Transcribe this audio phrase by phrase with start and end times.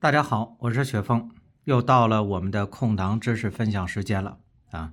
[0.00, 1.28] 大家好，我是雪峰，
[1.64, 4.38] 又到了我们的空档知识分享时间了
[4.70, 4.92] 啊！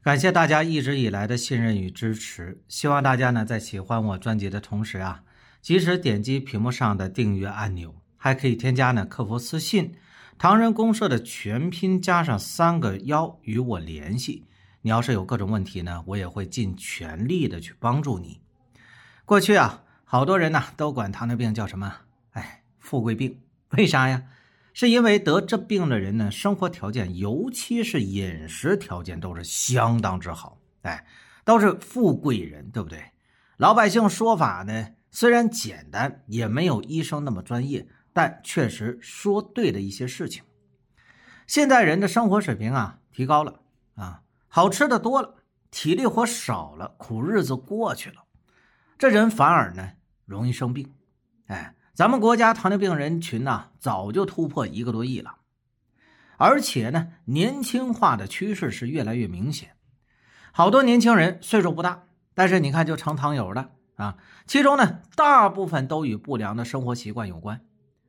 [0.00, 5.24] 感谢大家一直以来的信任与支持，希望大家呢在喜欢我专辑的同时啊，
[5.60, 9.96] 及时点击屏幕上的订阅按钮，还可以添加呢客服私信
[10.38, 14.46] “唐人公社”的全拼加上三个幺与我联系。
[14.82, 18.40] 你要是有各种问题呢，我也会尽全力的去帮助你。
[19.24, 21.92] 过去啊，好多人呢都管糖尿病叫什么？
[22.30, 23.40] 哎，富贵病。
[23.70, 24.22] 为啥呀？
[24.78, 31.02] 是因为得这病的人呢，生活条件，尤其是饮食条件都是相当之好，哎，
[31.46, 33.02] 都是富贵人，对不对？
[33.56, 40.44] 老百姓说法呢，虽然简单，也没有医生那么专业，但确实说对了一些事情。
[41.46, 43.62] 现在人的生活水平啊，提高了
[43.94, 44.20] 啊。
[44.46, 45.36] 好吃的多了，
[45.70, 48.24] 体力活少了，苦日子过去了，
[48.98, 49.92] 这人反而呢
[50.26, 50.92] 容易生病。
[51.46, 55.36] 哎，咱们国家糖尿病人群呐早就突破一个多亿了，
[56.36, 59.70] 而且呢年轻化的趋势是越来越明显。
[60.52, 64.18] 好多年轻人岁数不大，但是你看就成糖友了啊。
[64.46, 67.62] 其中呢大部分都与不良的生活习惯有关，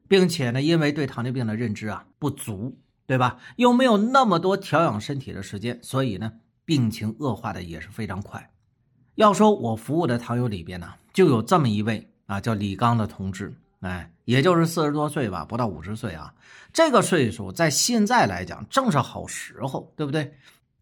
[0.09, 2.77] 并且呢因为对糖尿病的认知啊不足。
[3.07, 3.38] 对吧？
[3.55, 6.33] 又没有那么多调养身体的时间，所以呢，
[6.66, 8.51] 病情恶化的也是非常快。
[9.16, 16.33] 要说我服务的糖友里边呢，就有这么一位啊，叫李刚的同志，哎，也就是四十多岁吧，不到五十岁啊。
[16.73, 20.34] 这个岁数在现在来讲正是好时候，对不对？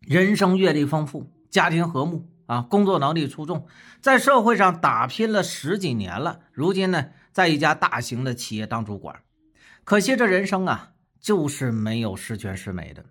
[0.01, 3.67] 人生阅历丰富，家庭和睦啊，工作能力出众，
[4.01, 9.21] 在社会上打拼了十几年了，如今呢，在一家大型的企业当主管。
[9.83, 10.91] 可惜这人生啊。
[11.25, 13.03] 就是没有十全十美的。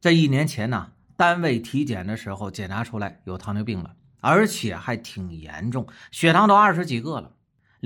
[0.00, 7.32] 这一年前呢，单位体检的时候检查出来有糖尿病了，而且还挺严重，血糖都二十几个了。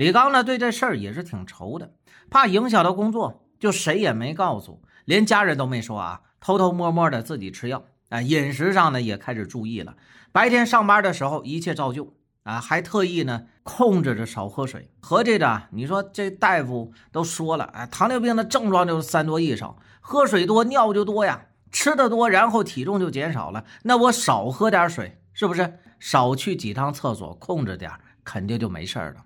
[0.01, 1.91] 李刚呢对这事儿也是挺愁的，
[2.31, 9.95] 怕影响到工作，就谁也没告诉，连家人都没说啊，偷偷摸摸的自己吃药啊，饮食上呢也开始注意了。
[10.31, 12.15] 白天上班的时候一切照旧。
[12.41, 14.89] 啊，还特意呢控制着少喝水。
[15.01, 23.63] 合计着，你说这大夫都说了，哎，糖尿病的症状就是三多一少，喝水多尿就多呀，吃的多，然后体重就减少了。
[23.83, 25.77] 那我少喝点水，是不是？
[25.99, 27.91] 少去几趟厕所，控制点，
[28.23, 29.17] 肯定就没事了。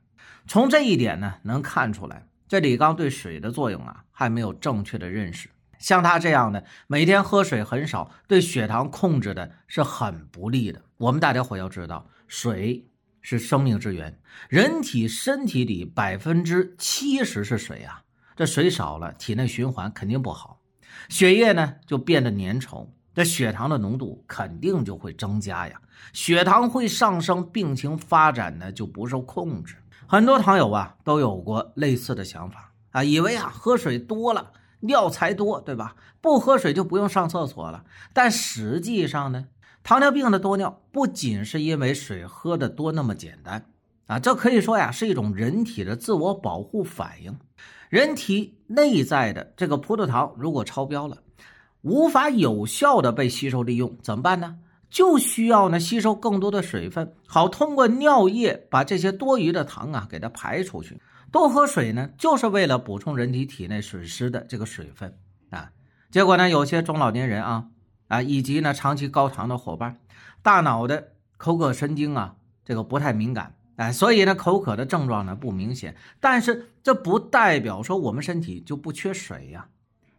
[0.48, 5.50] 从这一点呢，能看出来，这李刚对水的作用啊，还没有正确的认识。
[5.80, 10.82] 像他这样的，每天喝水很少，对血糖控制的是很不利的。
[10.98, 12.86] 我们大家伙要知道，水。
[13.28, 14.20] 是生命之源，
[14.50, 18.04] 人体身体里百分之七十是水啊，
[18.36, 20.62] 这水少了，体内循环肯定不好，
[21.10, 25.82] 血液呢就变得粘稠，这血糖的浓度肯定就会增加呀，
[26.14, 29.76] 血糖会上升，病情发展呢就不受控制。
[30.08, 34.52] 很多糖友啊都有过类似的想法啊，以为啊喝水多了
[34.82, 35.96] 尿才多，对吧？
[36.22, 37.84] 不喝水就不用上厕所了，
[38.14, 39.48] 但实际上呢？
[39.84, 43.66] 糖尿病的多尿不仅是因为水喝的多那么简单
[44.08, 47.38] 啊，这可以说呀是一种人体的自我保护反应。
[47.90, 51.18] 人体内在的这个葡萄糖如果超标了，
[51.82, 54.58] 无法有效的被吸收利用，怎么办呢？
[54.96, 61.02] 就需要呢吸收更多的水分，好通过尿液把这些多余的糖啊给它排出去。
[61.34, 65.14] 多喝水呢，就是为了补充人体体内损失的这个水分
[65.50, 65.70] 啊。
[66.10, 67.68] 结果呢，有些中老年人啊。
[68.08, 70.00] 啊，以及呢，长期高糖的伙伴，
[70.44, 75.96] 大脑的口渴神经啊，这个不太敏感，哎，所以呢，口渴的症状呢不明显。
[76.20, 79.68] 但是这不代表说我们身体就不缺水呀，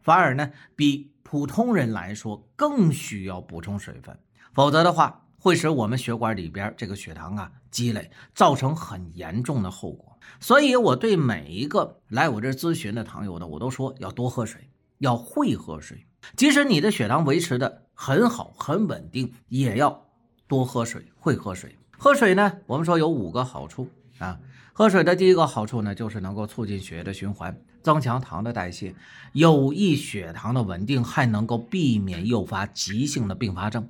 [0.03, 4.19] 反而呢，比普通人来说更需要补充水分，
[4.56, 10.18] 否则的话会使我们血管里边这个血糖啊积累，造成很严重的后果。
[10.40, 16.06] 所以我对每一个来我这咨询的糖友呢，我都说要多喝水，要会喝水。
[16.36, 20.06] 即使你的血糖维持的很好、很稳定，也要
[20.48, 21.76] 多喝水，会喝水。
[21.98, 24.40] 喝水呢，我们说有五个好处啊。
[24.72, 28.94] 喝水的第一个好处呢，就是能够促进血液的循环，增强糖的代谢，
[29.32, 33.88] 有益血糖的稳定，还能够避免诱发急性的并发症，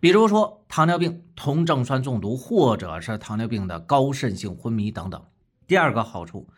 [0.00, 5.22] 比如说糖尿病、酮症酸中毒，或者是糖尿病的高渗性昏迷等等。
[5.66, 6.48] 第二个好处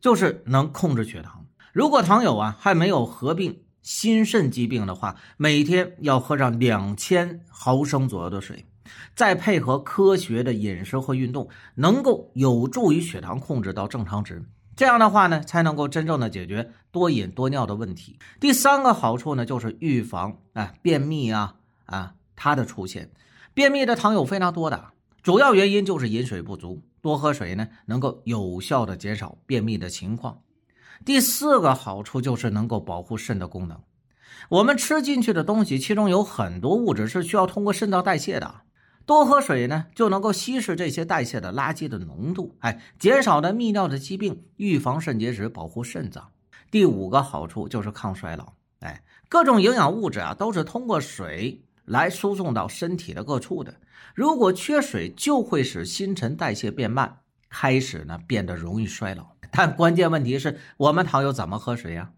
[0.00, 1.46] 就是能控制血糖。
[1.72, 3.62] 如果糖友啊还没有合并。
[3.82, 8.64] 心肾疾病的话，每天要喝上两千毫升左右的水，
[9.16, 14.44] 再配合科学的饮食和运动，能够有助于血糖控制到正常值。
[14.76, 18.20] 这样的话呢，才能够真正的解决多饮多尿的问题。
[18.38, 23.10] 第三个好处呢，就是预防啊便秘啊啊它的出现。
[23.54, 24.92] 便秘的糖友非常多的，
[25.22, 26.82] 主要原因就是饮水不足。
[27.00, 30.40] 多喝水呢，能够有效的减少便秘的情况。
[31.04, 33.80] 第四个好处就是能够保护肾的功能。
[34.48, 38.62] 我们吃进去的东西，其中有很多物质是需要通过肾脏代谢的。
[39.04, 46.30] 多喝水呢，就能够稀释这些代谢的垃圾的浓度，哎，减少的泌尿的疾病，预防肾结石，保护肾脏。
[46.70, 53.76] 第五个好处就是抗衰老，哎，各种营养物质啊，都是通过水来输送到身体的各处的。
[54.14, 59.32] 如果缺水，就会使新陈代谢变慢，开始呢变得容易衰老。
[59.50, 62.12] 但关键问题是我们糖友怎么喝水呀？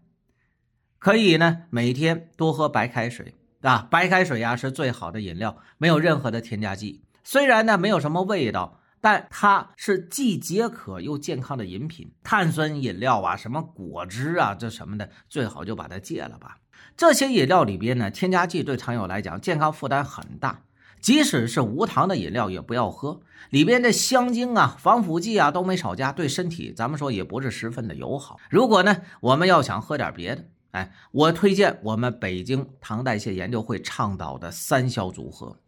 [0.99, 3.35] 可以呢，每天多喝白开水。
[3.61, 7.03] 啊，白开水呀是最好的饮料，没有任何的添加剂。
[7.23, 12.11] 虽然呢没有什么味道，但它是既解渴又健康的饮品。
[12.23, 16.57] 碳酸饮料啊，什么果汁啊，这什么的，最好就把它戒了吧。
[16.97, 20.63] 这些饮料里边呢，添加剂对糖友来讲健康负担很大。
[20.99, 23.21] 即使是无糖的饮料也不要喝，
[23.51, 28.39] 里边的香精啊、防腐剂啊都没少加，对身体咱们说也不是十分的友好。
[28.49, 30.45] 如果呢我们要想喝点别的。
[30.71, 35.59] 哎，我推荐我们北京糖代谢研究会倡导的三消组合，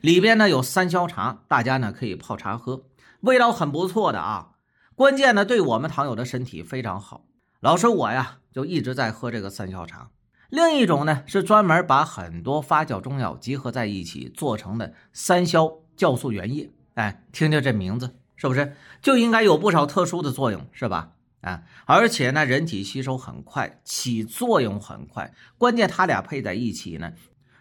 [0.00, 2.84] 里边呢有三消茶，大家呢可以泡茶喝，
[3.20, 4.50] 味道很不错的啊。
[4.94, 7.24] 关键呢对我们糖友的身体非常好。
[7.60, 10.10] 老师我呀就一直在喝这个三消茶。
[10.48, 16.70] 另一种呢是专门把很多发酵中药集合在一起做成的三消酵素原液。
[16.94, 21.10] 哎，听听这名字是不是就应该有不少特殊的作用，是吧？
[21.40, 25.32] 啊，而且呢，人体吸收很快，起作用很快。
[25.56, 27.12] 关键它俩配在一起呢，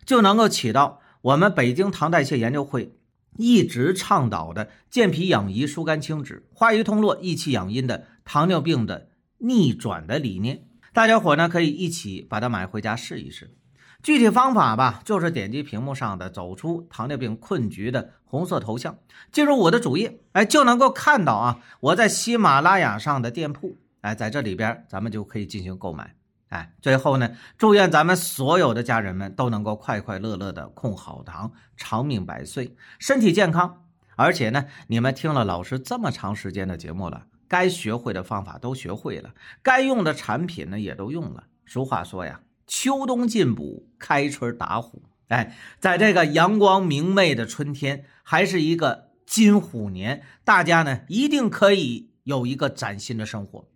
[0.03, 2.95] 就能够起到我们北京糖代谢研究会
[3.37, 9.09] 一直倡导的健脾养胰、疏肝清脂、化瘀通络、益气养阴的糖尿病的
[9.39, 10.67] 逆转的理念。
[10.93, 13.53] 大家伙呢可以一起把它买回家试一试。
[14.03, 18.99] 具体方法吧，就是点击屏幕上的“走出糖尿病困局”的红色头像，
[19.31, 26.15] 进入我的主页，哎，就能够看到啊，我在喜马拉雅上的店铺，哎，在这里边咱们就可以进行购买，
[26.49, 33.83] 哎，最后呢，祝愿咱们所有的家人们都能够快快乐乐的控好糖，长命百岁，身体健康。
[34.15, 41.43] 而且呢，你们听了老师这么长时间的节目了，该学会的方法都学会了，该用的产品呢也都用了。
[41.65, 42.41] 俗话说呀。
[42.69, 45.03] 秋冬进补，开春打虎。
[45.29, 53.69] 哎，在这个阳光明媚的春天，还是一个金虎年，大家呢一定可以有一个崭新的生活。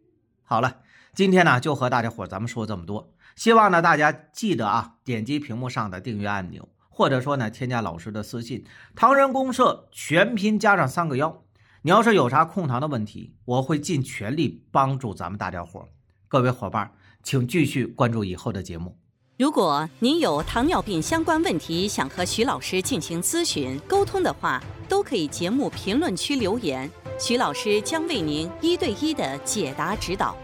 [0.44, 0.82] 好了，
[1.14, 8.66] 今天呢就和大家伙咱们说这么多，希望呢大家记得啊，点击屏幕上的订阅按钮，或者说呢添加老师的私信，
[8.96, 11.44] 唐人公社全拼加上三个幺。
[11.82, 15.88] 你要是有啥控糖的问题，我会尽全力帮助咱们大家伙。
[16.28, 16.92] 各位伙伴。
[17.24, 18.98] 请继续关注以后的节目。
[19.38, 24.60] 如果您有糖尿病相关问题，想和徐老师进行咨询沟通的话，
[24.90, 30.36] 都可以节目评论区留言，徐老师将为您一对一的解答指导。